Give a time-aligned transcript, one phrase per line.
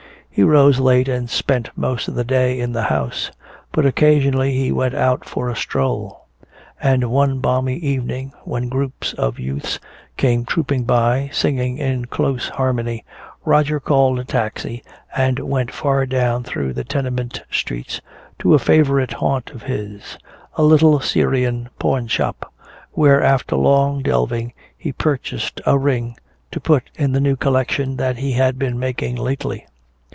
[0.33, 3.31] He rose late and spent most of the day in the house;
[3.73, 6.25] but occasionally he went out for a stroll.
[6.81, 9.77] And one balmy evening when groups of youths
[10.15, 13.03] came trooping by, singing in close harmony,
[13.43, 14.81] Roger called a taxi
[15.13, 17.99] and went far down through the tenement streets
[18.39, 20.17] to a favorite haunt of his,
[20.55, 22.49] a little Syrian pawnshop,
[22.93, 26.15] where after long delving he purchased a ring
[26.51, 29.67] to put in the new collection that he had been making lately.